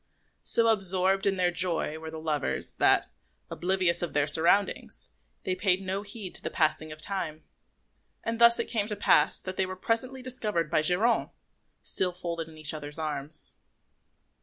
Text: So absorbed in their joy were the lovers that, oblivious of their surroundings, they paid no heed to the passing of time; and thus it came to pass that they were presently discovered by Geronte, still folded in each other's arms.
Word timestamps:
So 0.41 0.67
absorbed 0.69 1.27
in 1.27 1.37
their 1.37 1.51
joy 1.51 1.99
were 1.99 2.09
the 2.09 2.17
lovers 2.19 2.77
that, 2.77 3.11
oblivious 3.51 4.01
of 4.01 4.13
their 4.13 4.25
surroundings, 4.25 5.09
they 5.43 5.53
paid 5.53 5.79
no 5.79 6.01
heed 6.01 6.33
to 6.33 6.41
the 6.41 6.49
passing 6.49 6.91
of 6.91 6.99
time; 6.99 7.43
and 8.23 8.39
thus 8.41 8.57
it 8.57 8.65
came 8.65 8.87
to 8.87 8.95
pass 8.95 9.39
that 9.43 9.57
they 9.57 9.65
were 9.67 9.75
presently 9.75 10.23
discovered 10.23 10.71
by 10.71 10.81
Geronte, 10.81 11.33
still 11.83 12.13
folded 12.13 12.47
in 12.49 12.57
each 12.57 12.73
other's 12.73 12.97
arms. 12.97 13.53